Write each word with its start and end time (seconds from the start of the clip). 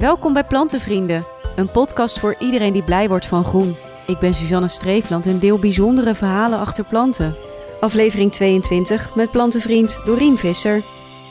Welkom 0.00 0.32
bij 0.32 0.44
Plantenvrienden, 0.44 1.24
een 1.56 1.70
podcast 1.70 2.18
voor 2.18 2.34
iedereen 2.38 2.72
die 2.72 2.82
blij 2.82 3.08
wordt 3.08 3.26
van 3.26 3.44
groen. 3.44 3.76
Ik 4.06 4.18
ben 4.18 4.34
Suzanne 4.34 4.68
Streefland 4.68 5.26
en 5.26 5.38
deel 5.38 5.58
bijzondere 5.58 6.14
verhalen 6.14 6.58
achter 6.58 6.84
planten. 6.84 7.36
Aflevering 7.80 8.32
22 8.32 9.14
met 9.14 9.30
plantenvriend 9.30 10.00
Dorien 10.04 10.36
Visser. 10.36 10.82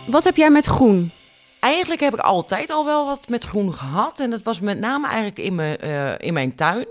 Wat 0.08 0.24
heb 0.24 0.36
jij 0.36 0.50
met 0.50 0.66
groen? 0.66 1.12
Eigenlijk 1.60 2.02
heb 2.02 2.13
ik 2.13 2.20
altijd 2.20 2.70
al 2.70 2.86
wel 2.86 3.05
wat 3.05 3.28
met 3.28 3.44
groen 3.44 3.74
gehad. 3.74 4.19
En 4.19 4.29
dat 4.29 4.44
was 4.44 4.60
met 4.60 4.79
name 4.79 5.08
eigenlijk 5.08 5.40
in 5.40 5.56
mijn, 5.56 5.78
eh, 5.78 6.28
in 6.28 6.33
mijn 6.33 6.56
tuin. 6.56 6.88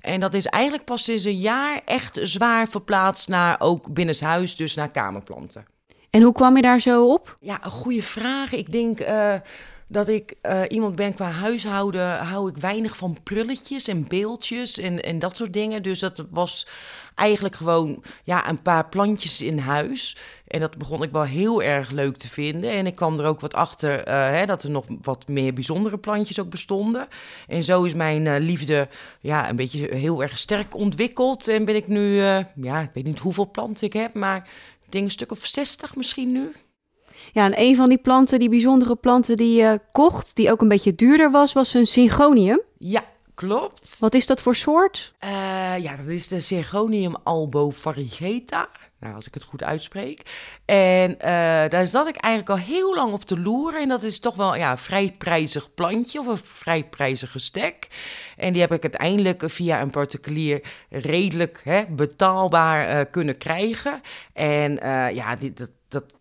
En 0.00 0.20
dat 0.20 0.34
is 0.34 0.46
eigenlijk 0.46 0.84
pas 0.84 1.04
sinds 1.04 1.24
een 1.24 1.36
jaar 1.36 1.80
echt 1.84 2.18
zwaar 2.22 2.68
verplaatst 2.68 3.28
naar 3.28 3.56
ook 3.58 3.92
binnenshuis, 3.94 4.56
dus 4.56 4.74
naar 4.74 4.90
kamerplanten. 4.90 5.66
En 6.10 6.22
hoe 6.22 6.32
kwam 6.32 6.56
je 6.56 6.62
daar 6.62 6.80
zo 6.80 7.12
op? 7.12 7.34
Ja, 7.40 7.64
een 7.64 7.70
goede 7.70 8.02
vraag. 8.02 8.52
Ik 8.52 8.72
denk 8.72 9.00
eh, 9.00 9.34
dat 9.88 10.08
ik 10.08 10.34
eh, 10.40 10.62
iemand 10.68 10.96
ben 10.96 11.14
qua 11.14 11.30
huishouden, 11.30 12.16
hou 12.16 12.48
ik 12.48 12.56
weinig 12.56 12.96
van 12.96 13.18
prulletjes 13.22 13.88
en 13.88 14.08
beeldjes 14.08 14.78
en, 14.78 15.02
en 15.02 15.18
dat 15.18 15.36
soort 15.36 15.52
dingen. 15.52 15.82
Dus 15.82 15.98
dat 15.98 16.24
was 16.30 16.66
eigenlijk 17.14 17.54
gewoon 17.54 18.02
ja, 18.24 18.48
een 18.48 18.62
paar 18.62 18.88
plantjes 18.88 19.40
in 19.40 19.58
huis. 19.58 20.16
En 20.46 20.60
dat 20.60 20.78
begon 20.78 21.02
ik 21.02 21.12
wel 21.12 21.22
heel 21.22 21.62
erg 21.62 21.90
leuk 21.90 22.16
te 22.16 22.28
vinden. 22.28 22.70
En 22.70 22.86
ik 22.86 22.94
kwam 22.94 23.18
er 23.18 23.26
ook 23.26 23.40
wat 23.40 23.54
achter 23.54 24.04
eh, 24.04 24.28
hè, 24.28 24.46
dat 24.46 24.62
er 24.62 24.70
nog 24.70 24.86
wat 25.02 25.28
meer 25.28 25.52
bijzondere 25.52 25.98
plantjes 25.98 26.40
ook 26.40 26.50
bestonden. 26.50 27.08
En 27.46 27.62
zo 27.62 27.84
is 27.84 27.94
mijn 27.94 28.26
eh, 28.26 28.40
liefde 28.40 28.88
ja, 29.20 29.48
een 29.48 29.56
beetje 29.56 29.94
heel 29.94 30.22
erg 30.22 30.38
sterk 30.38 30.74
ontwikkeld. 30.74 31.48
En 31.48 31.64
ben 31.64 31.76
ik 31.76 31.88
nu, 31.88 32.16
ja, 32.56 32.80
ik 32.80 32.90
weet 32.94 33.04
niet 33.04 33.18
hoeveel 33.18 33.50
planten 33.50 33.86
ik 33.86 33.92
heb, 33.92 34.14
maar 34.14 34.48
ik 34.84 34.92
denk 34.92 35.04
een 35.04 35.10
stuk 35.10 35.32
of 35.32 35.46
60 35.46 35.96
misschien 35.96 36.32
nu. 36.32 36.52
Ja, 37.32 37.44
en 37.44 37.60
een 37.60 37.76
van 37.76 37.88
die 37.88 37.98
planten, 37.98 38.38
die 38.38 38.48
bijzondere 38.48 38.96
planten 38.96 39.36
die 39.36 39.54
je 39.54 39.80
kocht, 39.92 40.36
die 40.36 40.50
ook 40.50 40.60
een 40.60 40.68
beetje 40.68 40.94
duurder 40.94 41.30
was, 41.30 41.52
was 41.52 41.74
een 41.74 41.86
syngonium. 41.86 42.60
Ja, 42.78 43.04
klopt. 43.34 43.96
Wat 43.98 44.14
is 44.14 44.26
dat 44.26 44.42
voor 44.42 44.54
soort? 44.54 45.14
Eh, 45.18 45.30
ja, 45.78 45.96
dat 45.96 46.06
is 46.06 46.28
de 46.28 46.40
Syngonium 46.40 47.14
albo 47.22 47.70
variegata. 47.70 48.68
Nou, 49.00 49.14
als 49.14 49.26
ik 49.26 49.34
het 49.34 49.42
goed 49.42 49.62
uitspreek. 49.62 50.22
En 50.64 51.20
eh, 51.20 51.68
daar 51.68 51.86
zat 51.86 52.08
ik 52.08 52.16
eigenlijk 52.16 52.60
al 52.60 52.66
heel 52.66 52.94
lang 52.94 53.12
op 53.12 53.24
te 53.24 53.40
loeren. 53.40 53.80
En 53.80 53.88
dat 53.88 54.02
is 54.02 54.18
toch 54.18 54.34
wel 54.34 54.56
ja, 54.56 54.70
een 54.70 54.78
vrij 54.78 55.14
prijzig 55.18 55.74
plantje 55.74 56.18
of 56.18 56.26
een 56.26 56.40
vrij 56.42 56.84
prijzige 56.84 57.38
stek. 57.38 57.88
En 58.36 58.52
die 58.52 58.60
heb 58.60 58.72
ik 58.72 58.82
uiteindelijk 58.82 59.42
via 59.46 59.80
een 59.80 59.90
particulier 59.90 60.60
redelijk 60.90 61.60
hè, 61.64 61.84
betaalbaar 61.88 62.88
eh, 62.88 63.04
kunnen 63.10 63.38
krijgen. 63.38 64.00
En 64.32 64.78
ja, 65.14 65.36
die, 65.36 65.52
dat, 65.52 65.70
dat 65.88 66.14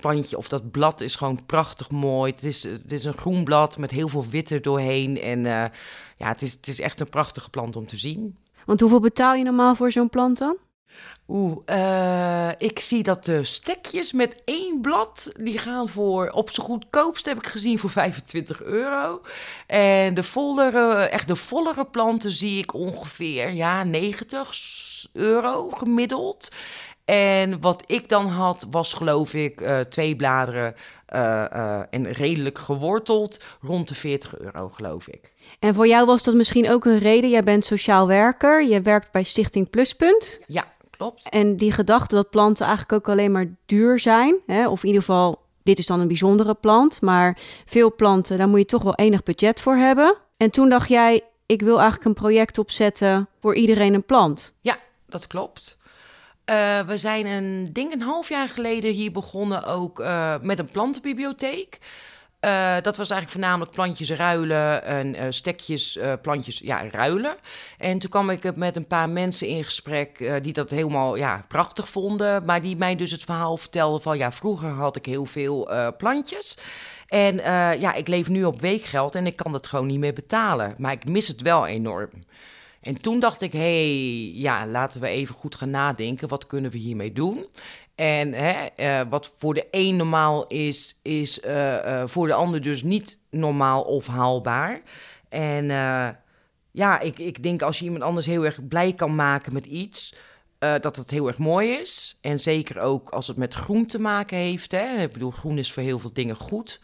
plantje 0.00 0.36
of 0.36 0.48
dat 0.48 0.70
blad 0.70 1.00
is 1.00 1.16
gewoon 1.16 1.46
prachtig 1.46 1.90
mooi. 1.90 2.32
Het 2.32 2.44
is, 2.44 2.62
het 2.62 2.92
is 2.92 3.04
een 3.04 3.12
groen 3.12 3.44
blad 3.44 3.78
met 3.78 3.90
heel 3.90 4.08
veel 4.08 4.26
wit 4.30 4.50
er 4.50 4.62
doorheen. 4.62 5.20
En 5.20 5.46
eh, 5.46 5.70
ja, 6.16 6.28
het 6.28 6.42
is, 6.42 6.52
het 6.52 6.68
is 6.68 6.80
echt 6.80 7.00
een 7.00 7.08
prachtige 7.08 7.50
plant 7.50 7.76
om 7.76 7.86
te 7.86 7.96
zien. 7.96 8.36
Want 8.66 8.80
hoeveel 8.80 9.00
betaal 9.00 9.34
je 9.34 9.44
normaal 9.44 9.74
voor 9.74 9.92
zo'n 9.92 10.08
plant 10.08 10.38
dan? 10.38 10.56
Oeh, 11.28 11.56
eh, 11.64 12.50
ik 12.58 12.80
zie 12.80 13.02
dat 13.02 13.24
de 13.24 13.44
stekjes 13.44 14.12
met 14.12 14.42
één 14.44 14.80
blad, 14.80 15.32
die 15.36 15.58
gaan 15.58 15.88
voor, 15.88 16.30
op 16.30 16.50
z'n 16.50 16.60
goedkoopst 16.60 17.26
heb 17.26 17.36
ik 17.36 17.46
gezien, 17.46 17.78
voor 17.78 17.90
25 17.90 18.62
euro. 18.62 19.20
En 19.66 20.14
de 20.14 20.22
vollere, 20.22 20.94
echt 20.94 21.28
de 21.28 21.36
vollere 21.36 21.84
planten 21.84 22.30
zie 22.30 22.58
ik 22.58 22.74
ongeveer, 22.74 23.52
ja, 23.52 23.84
90 23.84 25.06
euro 25.12 25.70
gemiddeld. 25.70 26.48
En 27.14 27.60
wat 27.60 27.82
ik 27.86 28.08
dan 28.08 28.26
had, 28.26 28.66
was 28.70 28.94
geloof 28.94 29.34
ik 29.34 29.60
eh, 29.60 29.80
twee 29.80 30.16
bladeren 30.16 30.74
eh, 31.06 31.44
eh, 31.44 31.82
en 31.90 32.12
redelijk 32.12 32.58
geworteld, 32.58 33.44
rond 33.60 33.88
de 33.88 33.94
40 33.94 34.38
euro 34.38 34.68
geloof 34.68 35.08
ik. 35.08 35.32
En 35.58 35.74
voor 35.74 35.86
jou 35.86 36.06
was 36.06 36.24
dat 36.24 36.34
misschien 36.34 36.70
ook 36.70 36.84
een 36.84 36.98
reden. 36.98 37.30
Jij 37.30 37.42
bent 37.42 37.64
sociaal 37.64 38.06
werker, 38.06 38.64
je 38.64 38.80
werkt 38.80 39.12
bij 39.12 39.22
Stichting 39.22 39.70
Pluspunt. 39.70 40.40
Ja, 40.46 40.64
klopt. 40.90 41.28
En 41.28 41.56
die 41.56 41.72
gedachte 41.72 42.14
dat 42.14 42.30
planten 42.30 42.66
eigenlijk 42.66 42.92
ook 42.92 43.14
alleen 43.14 43.32
maar 43.32 43.56
duur 43.66 44.00
zijn, 44.00 44.38
hè, 44.46 44.68
of 44.68 44.80
in 44.82 44.86
ieder 44.86 45.02
geval, 45.02 45.42
dit 45.62 45.78
is 45.78 45.86
dan 45.86 46.00
een 46.00 46.08
bijzondere 46.08 46.54
plant, 46.54 47.00
maar 47.00 47.38
veel 47.66 47.94
planten, 47.94 48.38
daar 48.38 48.48
moet 48.48 48.58
je 48.58 48.64
toch 48.64 48.82
wel 48.82 48.94
enig 48.94 49.22
budget 49.22 49.60
voor 49.60 49.76
hebben. 49.76 50.16
En 50.36 50.50
toen 50.50 50.68
dacht 50.68 50.88
jij, 50.88 51.22
ik 51.46 51.62
wil 51.62 51.76
eigenlijk 51.76 52.04
een 52.04 52.22
project 52.22 52.58
opzetten 52.58 53.28
voor 53.40 53.54
iedereen 53.54 53.94
een 53.94 54.04
plant. 54.04 54.54
Ja, 54.60 54.78
dat 55.06 55.26
klopt. 55.26 55.78
Uh, 56.50 56.80
we 56.80 56.96
zijn 56.96 57.26
een 57.26 57.72
ding 57.72 57.92
een 57.92 58.02
half 58.02 58.28
jaar 58.28 58.48
geleden 58.48 58.92
hier 58.92 59.12
begonnen 59.12 59.64
ook 59.64 60.00
uh, 60.00 60.34
met 60.42 60.58
een 60.58 60.70
plantenbibliotheek. 60.70 61.78
Uh, 62.40 62.74
dat 62.82 62.96
was 62.96 63.10
eigenlijk 63.10 63.30
voornamelijk 63.30 63.70
plantjes 63.70 64.10
ruilen 64.10 64.84
en 64.84 65.34
stekjes, 65.34 65.98
plantjes 66.22 66.58
ja, 66.58 66.90
ruilen. 66.90 67.34
En 67.78 67.98
toen 67.98 68.10
kwam 68.10 68.30
ik 68.30 68.56
met 68.56 68.76
een 68.76 68.86
paar 68.86 69.10
mensen 69.10 69.46
in 69.46 69.64
gesprek 69.64 70.38
die 70.42 70.52
dat 70.52 70.70
helemaal 70.70 71.16
ja, 71.16 71.44
prachtig 71.48 71.88
vonden. 71.88 72.44
Maar 72.44 72.60
die 72.60 72.76
mij 72.76 72.96
dus 72.96 73.10
het 73.10 73.24
verhaal 73.24 73.56
vertelden 73.56 74.02
van 74.02 74.18
ja, 74.18 74.32
vroeger 74.32 74.68
had 74.68 74.96
ik 74.96 75.06
heel 75.06 75.26
veel 75.26 75.70
plantjes. 75.96 76.58
En 77.06 77.36
ja, 77.80 77.94
ik 77.94 78.08
leef 78.08 78.28
nu 78.28 78.44
op 78.44 78.60
weekgeld 78.60 79.14
en 79.14 79.26
ik 79.26 79.36
kan 79.36 79.52
dat 79.52 79.66
gewoon 79.66 79.86
niet 79.86 79.98
meer 79.98 80.12
betalen. 80.12 80.74
Maar 80.78 80.92
ik 80.92 81.08
mis 81.08 81.28
het 81.28 81.42
wel 81.42 81.66
enorm. 81.66 82.10
En 82.80 83.00
toen 83.00 83.20
dacht 83.20 83.40
ik, 83.40 83.52
hey, 83.52 84.30
ja, 84.34 84.66
laten 84.66 85.00
we 85.00 85.08
even 85.08 85.34
goed 85.34 85.54
gaan 85.54 85.70
nadenken. 85.70 86.28
Wat 86.28 86.46
kunnen 86.46 86.70
we 86.70 86.78
hiermee 86.78 87.12
doen? 87.12 87.46
En 87.94 88.32
hè, 88.32 88.66
uh, 88.76 89.08
wat 89.10 89.32
voor 89.36 89.54
de 89.54 89.66
een 89.70 89.96
normaal 89.96 90.46
is, 90.46 90.98
is 91.02 91.44
uh, 91.44 91.72
uh, 91.72 92.02
voor 92.06 92.26
de 92.26 92.34
ander 92.34 92.62
dus 92.62 92.82
niet 92.82 93.18
normaal 93.30 93.82
of 93.82 94.06
haalbaar. 94.06 94.82
En 95.28 95.66
ja, 96.70 97.00
ik, 97.00 97.18
ik 97.18 97.42
denk 97.42 97.62
als 97.62 97.78
je 97.78 97.84
iemand 97.84 98.02
anders 98.02 98.26
heel 98.26 98.44
erg 98.44 98.68
blij 98.68 98.92
kan 98.92 99.14
maken 99.14 99.52
met 99.52 99.66
iets, 99.66 100.14
dat 100.58 100.96
het 100.96 101.10
heel 101.10 101.26
erg 101.26 101.38
mooi 101.38 101.70
is. 101.70 102.18
En 102.20 102.38
zeker 102.38 102.80
ook 102.80 103.10
als 103.10 103.26
het 103.26 103.36
met 103.36 103.54
groen 103.54 103.86
te 103.86 104.00
maken 104.00 104.36
heeft. 104.36 104.72
Hè. 104.72 105.02
Ik 105.02 105.12
bedoel, 105.12 105.30
groen 105.30 105.58
is 105.58 105.72
voor 105.72 105.82
heel 105.82 105.98
veel 105.98 106.12
dingen 106.12 106.36
goed. 106.36 106.80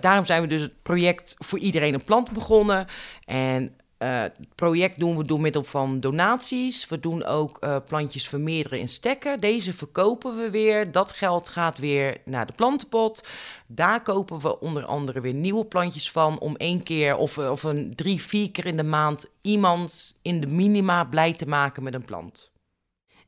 daarom 0.00 0.24
zijn 0.24 0.42
we 0.42 0.48
dus 0.48 0.60
het 0.62 0.82
project 0.82 1.34
voor 1.38 1.58
iedereen 1.58 1.94
een 1.94 2.04
plant 2.04 2.32
begonnen. 2.32 2.86
En 3.24 3.74
het 4.04 4.32
project 4.54 4.98
doen 4.98 5.16
we 5.16 5.24
door 5.24 5.40
middel 5.40 5.64
van 5.64 6.00
donaties. 6.00 6.88
We 6.88 7.00
doen 7.00 7.24
ook 7.24 7.64
uh, 7.64 7.76
plantjes 7.86 8.28
vermeerderen 8.28 8.78
in 8.78 8.88
stekken. 8.88 9.38
Deze 9.38 9.72
verkopen 9.72 10.36
we 10.36 10.50
weer. 10.50 10.92
Dat 10.92 11.12
geld 11.12 11.48
gaat 11.48 11.78
weer 11.78 12.16
naar 12.24 12.46
de 12.46 12.52
plantenpot. 12.52 13.26
Daar 13.66 14.02
kopen 14.02 14.40
we 14.40 14.60
onder 14.60 14.84
andere 14.84 15.20
weer 15.20 15.34
nieuwe 15.34 15.64
plantjes 15.64 16.10
van. 16.10 16.38
Om 16.38 16.56
één 16.56 16.82
keer 16.82 17.16
of, 17.16 17.38
of 17.38 17.62
een 17.62 17.94
drie, 17.94 18.22
vier 18.22 18.50
keer 18.50 18.66
in 18.66 18.76
de 18.76 18.82
maand 18.82 19.26
iemand 19.42 20.18
in 20.22 20.40
de 20.40 20.46
minima 20.46 21.04
blij 21.04 21.34
te 21.34 21.48
maken 21.48 21.82
met 21.82 21.94
een 21.94 22.04
plant. 22.04 22.50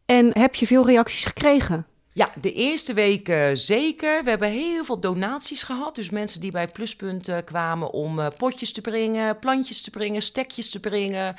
En 0.06 0.38
heb 0.38 0.54
je 0.54 0.66
veel 0.66 0.86
reacties 0.86 1.24
gekregen? 1.24 1.86
Ja, 2.14 2.30
de 2.40 2.52
eerste 2.52 2.94
weken 2.94 3.58
zeker. 3.58 4.24
We 4.24 4.30
hebben 4.30 4.50
heel 4.50 4.84
veel 4.84 5.00
donaties 5.00 5.62
gehad. 5.62 5.94
Dus 5.94 6.10
mensen 6.10 6.40
die 6.40 6.50
bij 6.50 6.68
Pluspunt 6.68 7.30
kwamen 7.44 7.90
om 7.90 8.18
uh, 8.18 8.26
potjes 8.36 8.72
te 8.72 8.80
brengen, 8.80 9.38
plantjes 9.38 9.82
te 9.82 9.90
brengen, 9.90 10.22
stekjes 10.22 10.70
te 10.70 10.80
brengen. 10.80 11.34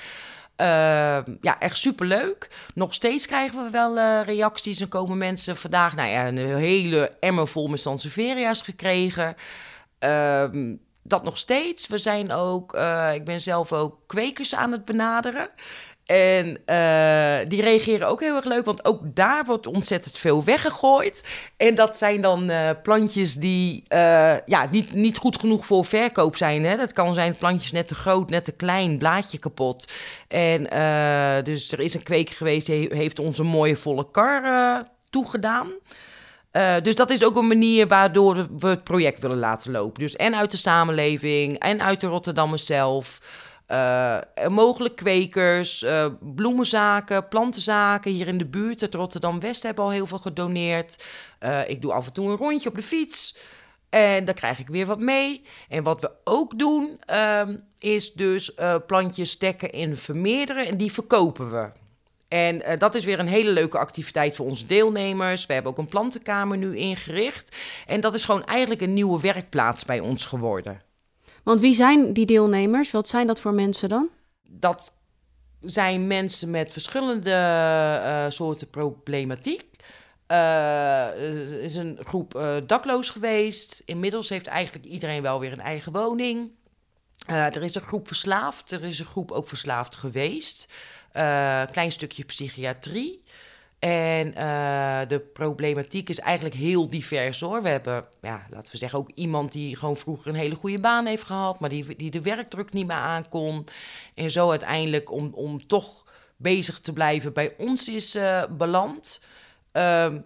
Uh, 0.57 0.67
ja, 1.41 1.59
echt 1.59 1.77
superleuk. 1.77 2.49
Nog 2.73 2.93
steeds 2.93 3.25
krijgen 3.25 3.63
we 3.63 3.69
wel 3.69 3.97
uh, 3.97 4.21
reacties. 4.25 4.79
En 4.79 4.87
komen 4.87 5.17
mensen 5.17 5.57
vandaag, 5.57 5.95
nou 5.95 6.09
ja, 6.09 6.27
een 6.27 6.57
hele 6.57 7.11
emmer 7.19 7.47
vol 7.47 7.67
met 7.67 7.79
Sanseveria's 7.79 8.61
gekregen. 8.61 9.35
Uh, 9.99 10.45
dat 11.03 11.23
nog 11.23 11.37
steeds. 11.37 11.87
We 11.87 11.97
zijn 11.97 12.31
ook, 12.31 12.73
ik 13.13 13.25
ben 13.25 13.41
zelf 13.41 13.73
ook 13.73 13.99
kwekers 14.07 14.55
aan 14.55 14.71
het 14.71 14.85
benaderen. 14.85 15.49
En 16.05 16.47
uh, 16.47 17.49
die 17.49 17.61
reageren 17.61 18.07
ook 18.07 18.19
heel 18.19 18.35
erg 18.35 18.45
leuk, 18.45 18.65
want 18.65 18.85
ook 18.85 18.99
daar 19.03 19.45
wordt 19.45 19.67
ontzettend 19.67 20.17
veel 20.17 20.43
weggegooid. 20.43 21.23
En 21.57 21.75
dat 21.75 21.97
zijn 21.97 22.21
dan 22.21 22.49
uh, 22.49 22.69
plantjes 22.83 23.35
die 23.35 23.83
uh, 23.89 24.39
ja, 24.45 24.67
niet, 24.71 24.93
niet 24.93 25.17
goed 25.17 25.39
genoeg 25.39 25.65
voor 25.65 25.85
verkoop 25.85 26.35
zijn. 26.35 26.65
Hè? 26.65 26.77
Dat 26.77 26.93
kan 26.93 27.13
zijn 27.13 27.37
plantjes 27.37 27.71
net 27.71 27.87
te 27.87 27.95
groot, 27.95 28.29
net 28.29 28.45
te 28.45 28.51
klein, 28.51 28.97
blaadje 28.97 29.37
kapot. 29.37 29.91
En 30.27 30.63
dus 31.43 31.71
er 31.71 31.79
is 31.79 31.93
een 31.93 32.03
kweker 32.03 32.35
geweest, 32.35 32.67
die 32.67 32.87
heeft 32.91 33.19
ons 33.19 33.37
een 33.37 33.45
mooie 33.45 33.75
volle 33.75 34.11
kar 34.11 34.83
toegedaan. 35.09 35.71
Uh, 36.53 36.75
dus 36.81 36.95
dat 36.95 37.09
is 37.09 37.23
ook 37.23 37.35
een 37.35 37.47
manier 37.47 37.87
waardoor 37.87 38.47
we 38.57 38.67
het 38.67 38.83
project 38.83 39.19
willen 39.19 39.37
laten 39.37 39.71
lopen. 39.71 39.99
Dus 39.99 40.15
en 40.15 40.35
uit 40.35 40.51
de 40.51 40.57
samenleving 40.57 41.59
en 41.59 41.81
uit 41.81 42.01
de 42.01 42.07
Rotterdammers 42.07 42.65
zelf. 42.65 43.19
Uh, 43.73 44.47
mogelijk 44.47 44.95
kwekers, 44.95 45.83
uh, 45.83 46.05
bloemenzaken, 46.19 47.27
plantenzaken 47.27 48.11
hier 48.11 48.27
in 48.27 48.37
de 48.37 48.45
buurt. 48.45 48.81
Het 48.81 48.93
Rotterdam-West 48.93 49.63
hebben 49.63 49.83
al 49.83 49.91
heel 49.91 50.05
veel 50.05 50.17
gedoneerd. 50.19 51.05
Uh, 51.39 51.69
ik 51.69 51.81
doe 51.81 51.93
af 51.93 52.05
en 52.05 52.13
toe 52.13 52.29
een 52.29 52.37
rondje 52.37 52.69
op 52.69 52.75
de 52.75 52.83
fiets. 52.83 53.37
En 53.89 54.25
dan 54.25 54.33
krijg 54.33 54.59
ik 54.59 54.67
weer 54.67 54.85
wat 54.85 54.99
mee. 54.99 55.41
En 55.69 55.83
wat 55.83 56.01
we 56.01 56.11
ook 56.23 56.59
doen, 56.59 56.99
ehm, 57.05 57.57
is 57.79 58.13
dus 58.13 58.53
plantjes 58.87 59.29
stekken 59.29 59.71
en 59.71 59.97
vermeerderen. 59.97 60.67
En 60.67 60.77
die 60.77 60.91
verkopen 60.91 61.51
we. 61.51 61.71
En 62.27 62.77
dat 62.79 62.95
is 62.95 63.05
weer 63.05 63.19
een 63.19 63.27
hele 63.27 63.51
leuke 63.51 63.77
activiteit 63.77 64.35
voor 64.35 64.45
onze 64.45 64.65
deelnemers. 64.65 65.45
We 65.45 65.53
hebben 65.53 65.71
ook 65.71 65.77
een 65.77 65.87
plantenkamer 65.87 66.57
nu 66.57 66.77
ingericht. 66.77 67.55
En 67.85 68.01
dat 68.01 68.13
is 68.13 68.25
gewoon 68.25 68.45
eigenlijk 68.45 68.81
een 68.81 68.93
nieuwe 68.93 69.21
werkplaats 69.21 69.85
bij 69.85 69.99
ons 69.99 70.25
geworden. 70.25 70.81
Want 71.43 71.59
wie 71.59 71.73
zijn 71.73 72.13
die 72.13 72.25
deelnemers? 72.25 72.91
Wat 72.91 73.07
zijn 73.07 73.27
dat 73.27 73.39
voor 73.39 73.53
mensen 73.53 73.89
dan? 73.89 74.09
Dat 74.43 74.93
zijn 75.61 76.07
mensen 76.07 76.51
met 76.51 76.71
verschillende 76.71 77.29
uh, 77.29 78.25
soorten 78.29 78.69
problematiek. 78.69 79.65
Uh, 80.27 81.63
is 81.63 81.75
een 81.75 81.97
groep 82.01 82.35
uh, 82.35 82.55
dakloos 82.67 83.09
geweest. 83.09 83.81
Inmiddels 83.85 84.29
heeft 84.29 84.47
eigenlijk 84.47 84.85
iedereen 84.85 85.21
wel 85.21 85.39
weer 85.39 85.51
een 85.51 85.59
eigen 85.59 85.91
woning. 85.91 86.51
er 87.25 87.63
is 87.63 87.75
een 87.75 87.81
groep 87.81 88.07
verslaafd. 88.07 88.71
Er 88.71 88.83
is 88.83 88.99
een 88.99 89.05
groep 89.05 89.31
ook 89.31 89.47
verslaafd 89.47 89.95
geweest. 89.95 90.67
klein 91.71 91.91
stukje 91.91 92.23
psychiatrie. 92.23 93.23
En 93.83 94.27
uh, 94.27 94.99
de 95.07 95.19
problematiek 95.19 96.09
is 96.09 96.19
eigenlijk 96.19 96.55
heel 96.55 96.87
divers 96.87 97.39
hoor. 97.39 97.61
We 97.61 97.69
hebben, 97.69 98.05
ja, 98.21 98.45
laten 98.49 98.71
we 98.71 98.77
zeggen, 98.77 98.99
ook 98.99 99.09
iemand 99.15 99.51
die 99.51 99.75
gewoon 99.75 99.97
vroeger 99.97 100.27
een 100.27 100.39
hele 100.39 100.55
goede 100.55 100.79
baan 100.79 101.05
heeft 101.05 101.23
gehad, 101.23 101.59
maar 101.59 101.69
die, 101.69 101.95
die 101.95 102.11
de 102.11 102.21
werkdruk 102.21 102.73
niet 102.73 102.87
meer 102.87 102.95
aankon. 102.95 103.65
En 104.15 104.31
zo 104.31 104.49
uiteindelijk 104.49 105.11
om, 105.11 105.31
om 105.33 105.67
toch 105.67 106.03
bezig 106.37 106.79
te 106.79 106.93
blijven 106.93 107.33
bij 107.33 107.53
ons 107.57 107.89
is 107.89 108.15
uh, 108.15 108.43
beland. 108.57 109.21
Uh, 109.73 109.83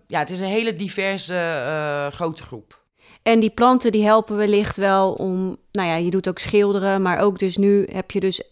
ja, 0.08 0.20
het 0.20 0.30
is 0.30 0.40
een 0.40 0.46
hele 0.46 0.76
diverse 0.76 1.64
uh, 1.68 2.08
grote 2.08 2.44
groep. 2.44 2.82
En 3.24 3.40
die 3.40 3.50
planten 3.50 3.92
die 3.92 4.04
helpen 4.04 4.38
wellicht 4.38 4.78
wel 4.78 5.14
om, 5.14 5.58
nou 5.72 5.88
ja, 5.88 5.96
je 5.96 6.10
doet 6.10 6.30
ook 6.30 6.40
schilderen, 6.40 7.02
maar 7.02 7.20
ook 7.20 7.40
dus 7.40 7.58
nu 7.58 7.88
heb 7.92 8.12
je 8.12 8.20
dus 8.20 8.44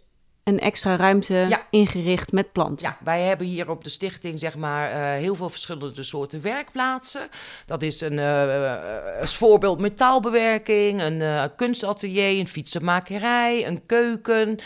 een 0.46 0.60
extra 0.60 0.96
ruimte 0.96 1.60
ingericht 1.70 2.32
met 2.32 2.52
planten. 2.52 2.88
Ja, 2.88 2.98
wij 3.04 3.22
hebben 3.22 3.48
hier 3.48 3.70
op 3.70 3.84
de 3.84 3.90
stichting 3.90 4.40
zeg 4.40 4.56
maar 4.56 4.92
uh, 4.92 4.98
heel 5.22 5.36
veel 5.36 5.50
verschillende 5.50 6.04
soorten 6.04 6.42
werkplaatsen. 6.42 7.22
Dat 7.66 7.82
is 7.82 8.02
een 8.02 8.14
uh, 8.18 9.22
als 9.22 9.36
voorbeeld 9.36 9.80
metaalbewerking, 9.80 11.02
een 11.02 11.20
uh, 11.20 11.44
kunstatelier, 11.56 12.40
een 12.40 12.48
fietsenmakerij, 12.48 13.68
een 13.68 13.86
keuken, 13.86 14.60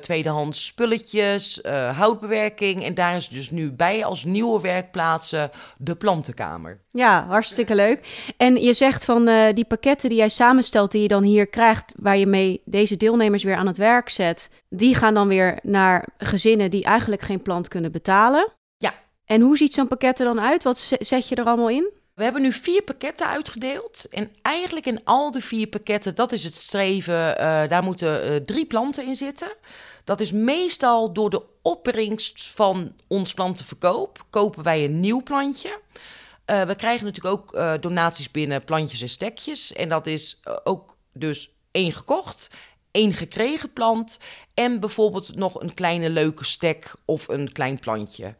tweedehands 0.00 0.66
spulletjes, 0.66 1.60
houtbewerking. 1.94 2.84
En 2.84 2.94
daar 2.94 3.16
is 3.16 3.28
dus 3.28 3.50
nu 3.50 3.72
bij 3.72 4.04
als 4.04 4.24
nieuwe 4.24 4.60
werkplaatsen 4.60 5.50
de 5.78 5.96
plantenkamer. 5.96 6.80
Ja, 6.90 7.26
hartstikke 7.28 7.74
leuk. 7.74 8.32
En 8.36 8.62
je 8.62 8.72
zegt 8.72 9.04
van 9.04 9.30
die 9.54 9.64
pakketten 9.64 10.08
die 10.08 10.18
jij 10.18 10.28
samenstelt, 10.28 10.90
die 10.90 11.02
je 11.02 11.08
dan 11.08 11.22
hier 11.22 11.46
krijgt, 11.46 11.94
waar 11.96 12.16
je 12.16 12.26
mee 12.26 12.62
deze 12.64 12.96
deelnemers 12.96 13.42
weer 13.42 13.56
aan 13.56 13.66
het 13.66 13.78
werk 13.78 14.08
zet, 14.08 14.50
die 14.68 14.94
gaan 14.94 15.07
dan 15.14 15.28
weer 15.28 15.58
naar 15.62 16.08
gezinnen 16.18 16.70
die 16.70 16.84
eigenlijk 16.84 17.22
geen 17.22 17.42
plant 17.42 17.68
kunnen 17.68 17.92
betalen. 17.92 18.52
Ja. 18.76 18.94
En 19.24 19.40
hoe 19.40 19.56
ziet 19.56 19.74
zo'n 19.74 19.88
pakket 19.88 20.18
er 20.18 20.24
dan 20.24 20.40
uit? 20.40 20.64
Wat 20.64 20.78
zet 20.98 21.28
je 21.28 21.34
er 21.34 21.44
allemaal 21.44 21.68
in? 21.68 21.96
We 22.14 22.24
hebben 22.24 22.42
nu 22.42 22.52
vier 22.52 22.82
pakketten 22.82 23.28
uitgedeeld. 23.28 24.06
En 24.10 24.30
eigenlijk 24.42 24.86
in 24.86 25.04
al 25.04 25.30
de 25.30 25.40
vier 25.40 25.66
pakketten, 25.66 26.14
dat 26.14 26.32
is 26.32 26.44
het 26.44 26.54
streven, 26.54 27.14
uh, 27.14 27.68
daar 27.68 27.82
moeten 27.82 28.32
uh, 28.32 28.36
drie 28.36 28.66
planten 28.66 29.06
in 29.06 29.16
zitten. 29.16 29.48
Dat 30.04 30.20
is 30.20 30.32
meestal 30.32 31.12
door 31.12 31.30
de 31.30 31.42
opbrengst 31.62 32.46
van 32.46 32.94
ons 33.06 33.34
plantenverkoop, 33.34 34.24
kopen 34.30 34.62
wij 34.62 34.84
een 34.84 35.00
nieuw 35.00 35.22
plantje. 35.22 35.80
Uh, 36.50 36.62
we 36.62 36.74
krijgen 36.74 37.04
natuurlijk 37.04 37.34
ook 37.34 37.82
donaties 37.82 38.30
binnen 38.30 38.64
plantjes 38.64 39.00
en 39.00 39.08
stekjes. 39.08 39.72
En 39.72 39.88
dat 39.88 40.06
is 40.06 40.40
ook 40.64 40.96
dus 41.12 41.50
één 41.70 41.92
gekocht, 41.92 42.50
één 42.90 43.12
gekregen 43.12 43.72
plant 43.72 44.18
en 44.54 44.80
bijvoorbeeld 44.80 45.34
nog 45.34 45.60
een 45.60 45.74
kleine 45.74 46.10
leuke 46.10 46.44
stek 46.44 46.92
of 47.04 47.28
een 47.28 47.52
klein 47.52 47.78
plantje. 47.78 48.34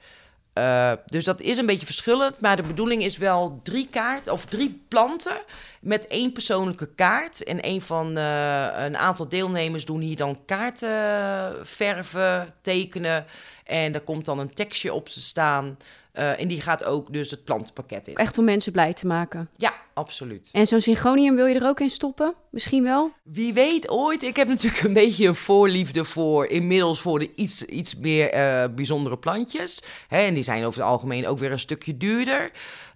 dus 1.07 1.25
dat 1.25 1.41
is 1.41 1.57
een 1.57 1.67
beetje 1.67 1.87
verschillend, 1.87 2.41
maar 2.41 2.57
de 2.57 2.63
bedoeling 2.63 3.03
is 3.03 3.17
wel 3.17 3.61
drie 3.63 3.89
kaart 3.91 4.29
of 4.29 4.45
drie 4.45 4.85
planten 4.89 5.41
met 5.81 6.07
één 6.07 6.33
persoonlijke 6.33 6.95
kaart. 6.95 7.45
En 7.45 7.67
een 7.67 7.81
van 7.81 8.17
een 8.17 8.97
aantal 8.97 9.29
deelnemers 9.29 9.85
doen 9.85 10.01
hier 10.01 10.17
dan 10.17 10.45
kaarten 10.45 11.67
verven, 11.67 12.55
tekenen. 12.63 13.27
En 13.65 13.93
daar 13.93 14.01
komt 14.01 14.25
dan 14.25 14.39
een 14.39 14.55
tekstje 14.55 14.93
op 14.93 15.09
te 15.09 15.21
staan. 15.21 15.77
Uh, 16.19 16.41
en 16.41 16.49
die 16.49 16.61
gaat 16.61 16.85
ook 16.85 17.13
dus 17.13 17.31
het 17.31 17.45
plantenpakket 17.45 18.07
in. 18.07 18.15
Echt 18.15 18.39
om 18.39 18.45
mensen 18.45 18.73
blij 18.73 18.93
te 18.93 19.07
maken. 19.07 19.49
Ja, 19.57 19.75
absoluut. 19.95 20.49
En 20.53 20.67
zo'n 20.67 20.81
syngonium 20.81 21.35
wil 21.35 21.47
je 21.47 21.55
er 21.55 21.67
ook 21.67 21.81
in 21.81 21.91
stoppen? 21.91 22.35
Misschien 22.51 22.83
wel? 22.83 23.13
Wie 23.23 23.53
weet 23.53 23.89
ooit. 23.89 24.23
Ik 24.23 24.37
heb 24.37 24.49
natuurlijk 24.49 24.83
een 24.83 24.93
beetje 24.93 25.27
een 25.27 25.35
voorliefde 25.35 26.05
voor 26.05 26.47
inmiddels 26.47 27.01
voor 27.01 27.19
de 27.19 27.31
iets, 27.35 27.65
iets 27.65 27.97
meer 27.97 28.35
uh, 28.35 28.75
bijzondere 28.75 29.19
plantjes. 29.19 29.83
Hè, 30.09 30.19
en 30.19 30.35
die 30.35 30.43
zijn 30.43 30.65
over 30.65 30.81
het 30.81 30.91
algemeen 30.91 31.27
ook 31.27 31.39
weer 31.39 31.53
een 31.53 31.59
stukje 31.59 31.97
duurder. 31.97 32.51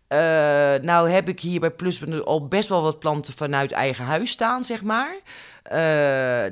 Uh, 0.08 0.18
nou 0.82 1.10
heb 1.10 1.28
ik 1.28 1.40
hier 1.40 1.60
bij 1.60 1.70
Pluspunt 1.70 2.25
al 2.25 2.48
best 2.48 2.68
wel 2.68 2.82
wat 2.82 2.98
planten 2.98 3.32
vanuit 3.32 3.72
eigen 3.72 4.04
huis 4.04 4.30
staan, 4.30 4.64
zeg 4.64 4.82
maar. 4.82 5.14
Uh, 5.64 5.73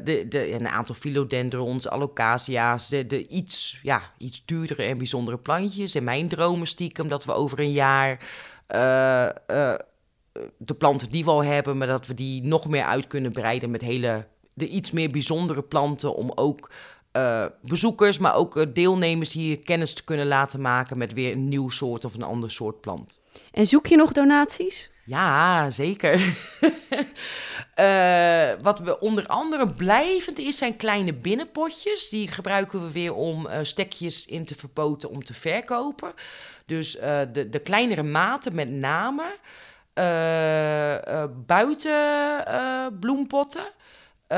de, 0.05 0.27
de, 0.29 0.53
een 0.53 0.69
aantal 0.69 0.95
philodendrons, 0.95 1.89
alocasia's, 1.89 2.89
de, 2.89 3.07
de 3.07 3.27
iets, 3.27 3.81
ja, 3.83 4.03
iets 4.19 4.45
duurdere 4.45 4.83
en 4.83 4.99
bijzondere 4.99 5.39
plantjes. 5.39 5.95
En 5.95 6.05
mijn 6.05 6.29
dromen 6.29 6.67
stiekem 6.67 7.09
dat 7.09 7.25
we 7.25 7.33
over 7.33 7.61
een 7.61 7.73
jaar 7.73 8.11
uh, 8.75 9.29
uh, 9.57 9.75
de 10.57 10.75
planten 10.75 11.11
die 11.11 11.25
we 11.25 11.31
al 11.31 11.45
hebben, 11.45 11.79
maar 11.79 11.87
dat 11.87 12.07
we 12.07 12.15
die 12.15 12.43
nog 12.43 12.69
meer 12.69 12.85
uit 12.85 13.07
kunnen 13.07 13.33
breiden 13.33 13.71
met 13.71 13.83
hele, 13.83 14.27
de 14.55 14.69
iets 14.69 14.91
meer 14.91 15.11
bijzondere 15.11 15.62
planten 15.62 16.15
om 16.15 16.33
ook 16.35 16.71
bezoekers, 17.62 18.19
maar 18.19 18.35
ook 18.35 18.75
deelnemers 18.75 19.33
hier 19.33 19.59
kennis 19.59 19.95
te 19.95 20.05
kunnen 20.05 20.27
laten 20.27 20.61
maken 20.61 20.99
met 20.99 21.12
weer 21.12 21.33
een 21.33 21.49
nieuw 21.49 21.69
soort 21.69 22.05
of 22.05 22.15
een 22.15 22.23
ander 22.23 22.51
soort 22.51 22.81
plant. 22.81 23.21
En 23.53 23.67
zoek 23.67 23.87
je 23.87 23.97
nog 23.97 24.12
donaties? 24.12 24.91
Ja, 25.11 25.71
zeker. 25.71 26.15
uh, 27.77 28.62
wat 28.69 28.79
we 28.79 29.01
onder 29.01 29.27
andere 29.27 29.69
blijvend 29.69 30.39
is, 30.39 30.59
zijn 30.59 30.77
kleine 30.77 31.15
binnenpotjes. 31.15 32.09
Die 32.09 32.29
gebruiken 32.29 32.83
we 32.83 32.93
weer 32.93 33.15
om 33.15 33.47
uh, 33.47 33.59
stekjes 33.62 34.27
in 34.27 34.45
te 34.45 34.55
verpoten 34.55 35.11
om 35.11 35.25
te 35.25 35.35
verkopen. 35.35 36.12
Dus 36.67 36.97
uh, 36.97 37.21
de, 37.33 37.49
de 37.49 37.59
kleinere 37.59 38.03
maten 38.03 38.55
met 38.55 38.71
name. 38.71 39.37
buiten 41.47 42.99
bloempotten. 43.01 43.65
Uh, 44.32 44.37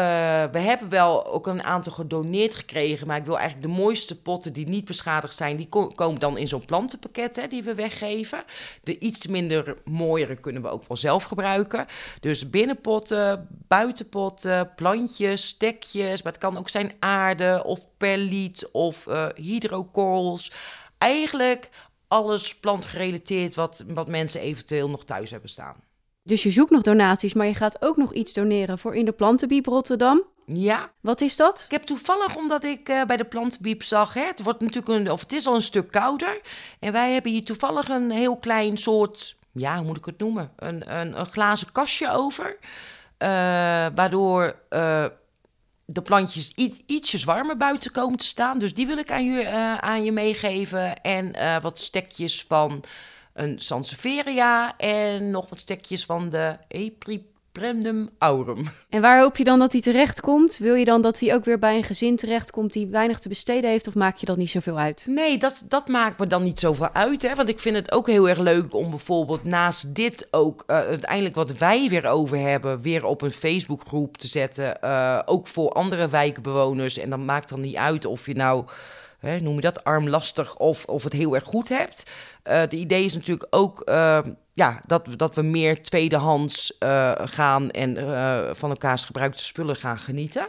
we 0.52 0.58
hebben 0.58 0.88
wel 0.88 1.26
ook 1.26 1.46
een 1.46 1.62
aantal 1.62 1.92
gedoneerd 1.92 2.54
gekregen, 2.54 3.06
maar 3.06 3.16
ik 3.16 3.24
wil 3.24 3.38
eigenlijk 3.38 3.68
de 3.68 3.80
mooiste 3.80 4.20
potten 4.20 4.52
die 4.52 4.68
niet 4.68 4.84
beschadigd 4.84 5.34
zijn, 5.34 5.56
die 5.56 5.68
ko 5.68 5.86
komen 5.86 6.20
dan 6.20 6.38
in 6.38 6.48
zo'n 6.48 6.64
plantenpakket 6.64 7.36
hè, 7.36 7.48
die 7.48 7.62
we 7.62 7.74
weggeven. 7.74 8.44
De 8.82 8.98
iets 8.98 9.26
minder 9.26 9.76
mooiere 9.84 10.36
kunnen 10.36 10.62
we 10.62 10.68
ook 10.68 10.88
wel 10.88 10.96
zelf 10.96 11.24
gebruiken. 11.24 11.86
Dus 12.20 12.50
binnenpotten, 12.50 13.48
buitenpotten, 13.68 14.74
plantjes, 14.74 15.46
stekjes, 15.46 16.22
maar 16.22 16.32
het 16.32 16.40
kan 16.40 16.58
ook 16.58 16.68
zijn 16.68 16.92
aarde 16.98 17.62
of 17.64 17.86
perliet 17.96 18.68
of 18.70 19.06
uh, 19.06 19.26
hydrokorrels. 19.34 20.52
Eigenlijk 20.98 21.68
alles 22.08 22.58
plantgerelateerd 22.58 23.54
wat, 23.54 23.84
wat 23.86 24.08
mensen 24.08 24.40
eventueel 24.40 24.90
nog 24.90 25.04
thuis 25.04 25.30
hebben 25.30 25.50
staan. 25.50 25.76
Dus 26.24 26.42
je 26.42 26.50
zoekt 26.50 26.70
nog 26.70 26.82
donaties, 26.82 27.34
maar 27.34 27.46
je 27.46 27.54
gaat 27.54 27.82
ook 27.82 27.96
nog 27.96 28.12
iets 28.12 28.32
doneren 28.32 28.78
voor 28.78 28.96
in 28.96 29.04
de 29.04 29.12
Plantenbiep 29.12 29.66
Rotterdam. 29.66 30.22
Ja. 30.46 30.90
Wat 31.00 31.20
is 31.20 31.36
dat? 31.36 31.62
Ik 31.64 31.70
heb 31.70 31.82
toevallig, 31.82 32.36
omdat 32.36 32.64
ik 32.64 32.88
uh, 32.88 33.04
bij 33.04 33.16
de 33.16 33.24
Plantenbiep 33.24 33.82
zag, 33.82 34.14
hè, 34.14 34.24
het 34.24 34.42
wordt 34.42 34.60
natuurlijk 34.60 34.88
een, 34.88 35.10
of 35.10 35.20
het 35.20 35.32
is 35.32 35.46
al 35.46 35.54
een 35.54 35.62
stuk 35.62 35.90
kouder. 35.90 36.40
En 36.78 36.92
wij 36.92 37.12
hebben 37.12 37.32
hier 37.32 37.44
toevallig 37.44 37.88
een 37.88 38.10
heel 38.10 38.36
klein 38.36 38.76
soort, 38.76 39.36
ja, 39.52 39.76
hoe 39.76 39.84
moet 39.86 39.96
ik 39.96 40.04
het 40.04 40.18
noemen? 40.18 40.52
Een, 40.56 40.98
een, 40.98 41.18
een 41.20 41.26
glazen 41.26 41.72
kastje 41.72 42.12
over. 42.12 42.56
Uh, 42.60 43.28
waardoor 43.94 44.56
uh, 44.70 45.04
de 45.84 46.02
plantjes 46.02 46.52
iets, 46.54 46.78
ietsjes 46.86 47.24
warmer 47.24 47.56
buiten 47.56 47.90
komen 47.90 48.18
te 48.18 48.26
staan. 48.26 48.58
Dus 48.58 48.74
die 48.74 48.86
wil 48.86 48.98
ik 48.98 49.10
aan 49.10 49.24
je, 49.24 49.48
aan 49.80 50.04
je 50.04 50.12
meegeven. 50.12 51.00
En 51.00 51.34
wat 51.62 51.78
stekjes 51.78 52.44
van 52.48 52.84
een 53.32 53.58
Sansevieria 53.58 54.76
en 54.76 55.30
nog 55.30 55.48
wat 55.48 55.58
stekjes 55.58 56.04
van 56.04 56.28
de 56.28 56.56
Epripremnum 56.68 58.08
aurum. 58.18 58.64
En 58.88 59.00
waar 59.00 59.20
hoop 59.20 59.36
je 59.36 59.44
dan 59.44 59.58
dat 59.58 59.72
hij 59.72 59.80
terechtkomt? 59.80 60.58
Wil 60.58 60.74
je 60.74 60.84
dan 60.84 61.02
dat 61.02 61.20
hij 61.20 61.34
ook 61.34 61.44
weer 61.44 61.58
bij 61.58 61.76
een 61.76 61.84
gezin 61.84 62.16
terechtkomt 62.16 62.72
die 62.72 62.86
weinig 62.86 63.18
te 63.18 63.28
besteden 63.28 63.70
heeft, 63.70 63.88
of 63.88 63.94
maak 63.94 64.16
je 64.16 64.26
dat 64.26 64.36
niet 64.36 64.50
zoveel 64.50 64.78
uit? 64.78 65.06
Nee, 65.08 65.38
dat, 65.38 65.62
dat 65.68 65.88
maakt 65.88 66.18
me 66.18 66.26
dan 66.26 66.42
niet 66.42 66.58
zoveel 66.58 66.92
uit. 66.92 67.22
Hè? 67.22 67.34
Want 67.34 67.48
ik 67.48 67.58
vind 67.58 67.76
het 67.76 67.92
ook 67.92 68.06
heel 68.06 68.28
erg 68.28 68.38
leuk 68.38 68.74
om 68.74 68.90
bijvoorbeeld 68.90 69.44
naast 69.44 69.94
dit 69.94 70.28
ook 70.30 70.64
uh, 70.66 70.76
uiteindelijk 70.76 71.34
wat 71.34 71.52
wij 71.52 71.88
weer 71.88 72.06
over 72.06 72.38
hebben, 72.38 72.80
weer 72.80 73.04
op 73.04 73.22
een 73.22 73.32
Facebookgroep 73.32 74.16
te 74.16 74.26
zetten. 74.26 74.78
Uh, 74.84 75.20
ook 75.24 75.48
voor 75.48 75.70
andere 75.70 76.08
wijkbewoners. 76.08 76.98
En 76.98 77.10
dan 77.10 77.24
maakt 77.24 77.48
dan 77.48 77.60
niet 77.60 77.76
uit 77.76 78.04
of 78.04 78.26
je 78.26 78.34
nou 78.34 78.64
noem 79.22 79.54
je 79.54 79.60
dat, 79.60 79.84
armlastig 79.84 80.56
of, 80.56 80.84
of 80.84 81.04
het 81.04 81.12
heel 81.12 81.34
erg 81.34 81.44
goed 81.44 81.68
hebt. 81.68 82.10
Uh, 82.44 82.62
de 82.68 82.76
idee 82.76 83.04
is 83.04 83.14
natuurlijk 83.14 83.46
ook 83.50 83.82
uh, 83.88 84.18
ja, 84.52 84.80
dat, 84.86 85.06
dat 85.16 85.34
we 85.34 85.42
meer 85.42 85.82
tweedehands 85.82 86.76
uh, 86.78 87.12
gaan 87.16 87.70
en 87.70 87.96
van 88.56 88.70
elkaars 88.70 89.04
gebruikte 89.04 89.44
spullen 89.44 89.76
gaan 89.76 89.98
genieten. 89.98 90.48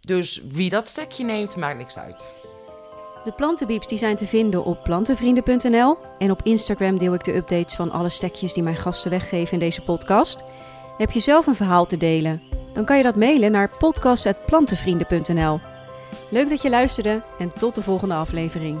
dus 0.00 0.42
wie 0.48 0.70
dat 0.70 0.88
stekje 0.88 1.24
neemt, 1.24 1.56
maakt 1.56 1.78
niks 1.78 1.98
uit. 1.98 2.24
De 3.24 3.32
plantenbieps 3.32 3.88
die 3.88 3.98
zijn 3.98 4.16
te 4.16 4.26
vinden 4.26 4.64
op 4.64 4.82
plantenvrienden.nl 4.82 5.98
en 6.18 6.30
op 6.30 6.42
Instagram 6.42 6.98
deel 6.98 7.14
ik 7.14 7.24
de 7.24 7.36
updates 7.36 7.74
van 7.74 7.90
alle 7.90 8.08
stekjes 8.08 8.52
die 8.52 8.62
mijn 8.62 8.76
gasten 8.76 9.10
weggeven 9.10 9.52
in 9.52 9.58
deze 9.58 9.82
podcast. 9.82 10.44
Heb 10.98 11.10
je 11.10 11.20
zelf 11.20 11.46
een 11.46 11.56
verhaal 11.56 11.86
te 11.86 11.96
delen? 11.96 12.56
dan 12.76 12.84
kan 12.84 12.96
je 12.96 13.02
dat 13.02 13.16
mailen 13.16 13.52
naar 13.52 13.70
podcast.plantenvrienden.nl. 13.78 15.75
Leuk 16.28 16.48
dat 16.48 16.62
je 16.62 16.70
luisterde 16.70 17.22
en 17.38 17.52
tot 17.52 17.74
de 17.74 17.82
volgende 17.82 18.14
aflevering. 18.14 18.78